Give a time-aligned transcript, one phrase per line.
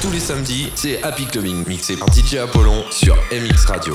[0.00, 3.94] Tous les samedis, c'est Happy Clubbing, mixé par DJ Apollon sur MX Radio.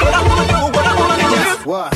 [0.00, 1.70] What I wanna do, what I wanna do.
[1.70, 1.92] What?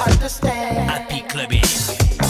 [0.00, 0.90] understand.
[0.90, 2.29] Happy clubbing.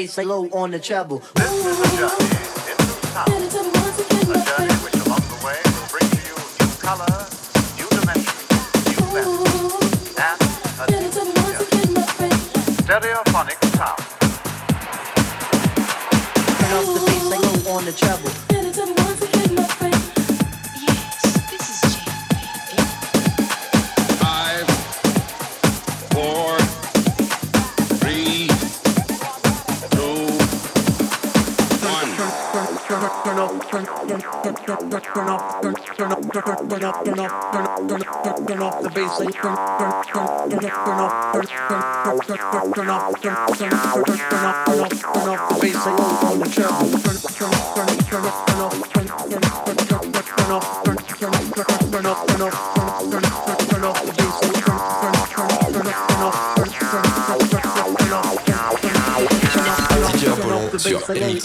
[0.00, 1.22] Bass low on the treble.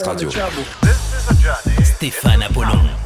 [0.05, 0.30] Radio.
[1.84, 3.05] Stéphane Apollon.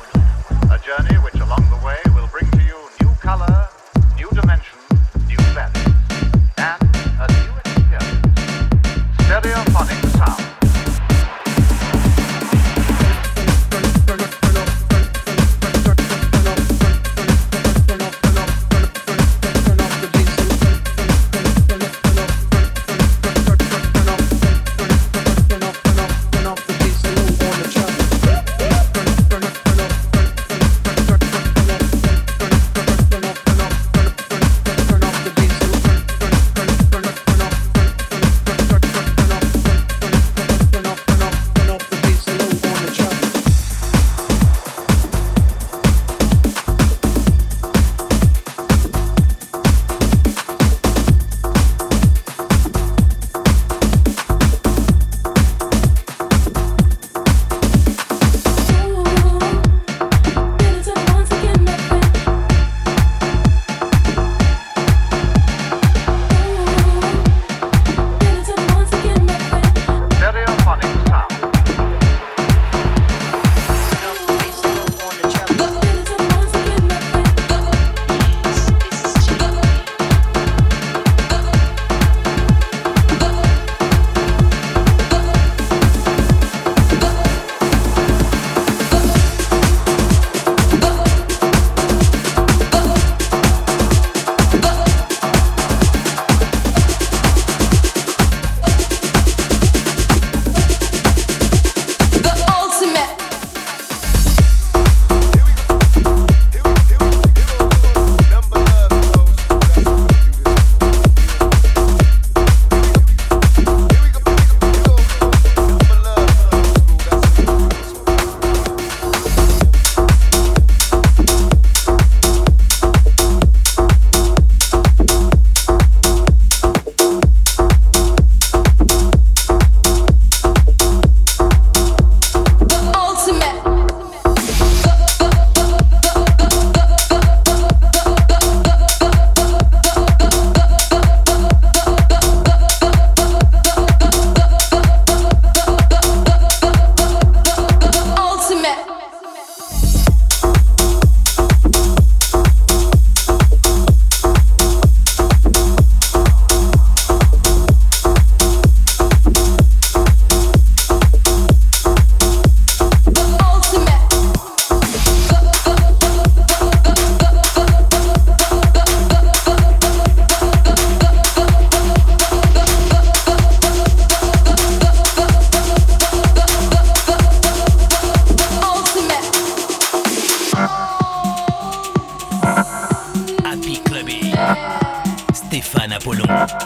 [186.49, 186.63] Thank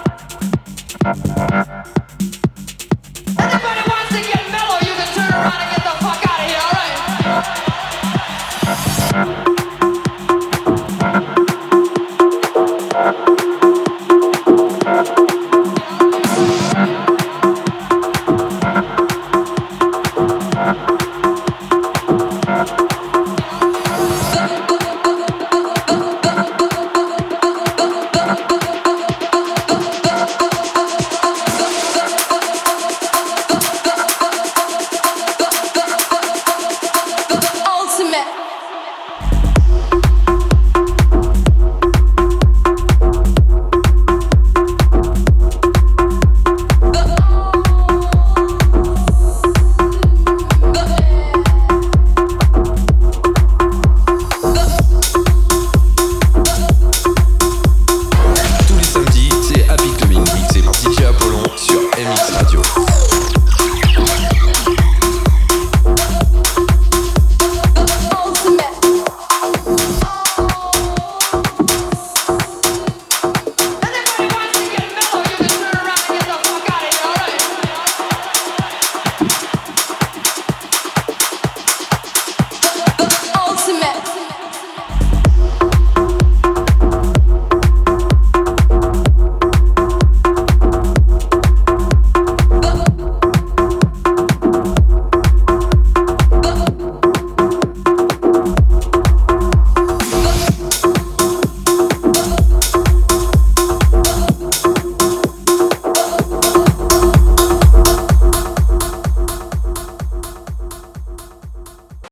[1.98, 2.03] you.